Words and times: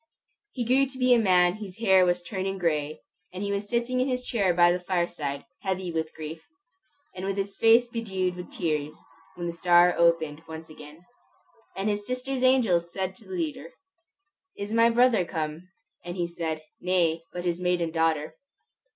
He 0.53 0.65
grew 0.65 0.87
to 0.87 0.97
be 0.97 1.13
a 1.13 1.19
man 1.19 1.57
whose 1.57 1.77
hair 1.77 2.07
was 2.07 2.23
turning 2.23 2.57
gray, 2.57 3.01
and 3.31 3.43
he 3.43 3.51
was 3.51 3.69
sitting 3.69 3.99
in 4.01 4.07
his 4.07 4.25
chair 4.25 4.51
by 4.51 4.71
the 4.71 4.79
fireside, 4.79 5.45
heavy 5.61 5.91
with 5.91 6.15
grief, 6.15 6.41
and 7.13 7.23
with 7.23 7.37
his 7.37 7.55
face 7.59 7.87
bedewed 7.87 8.35
with 8.35 8.51
tears, 8.51 8.99
when 9.35 9.45
the 9.45 9.53
star 9.53 9.93
opened 9.95 10.41
once 10.47 10.71
again. 10.71 11.05
Said 11.77 11.87
his 11.87 12.07
sister's 12.07 12.43
angel 12.43 12.81
to 12.81 13.11
the 13.13 13.15
leader, 13.29 13.73
"Is 14.57 14.73
my 14.73 14.89
brother 14.89 15.23
come?" 15.23 15.69
And 16.03 16.15
he 16.17 16.25
said, 16.27 16.63
"Nay, 16.79 17.21
but 17.31 17.45
his 17.45 17.59
maiden 17.59 17.91
daughter." 17.91 18.33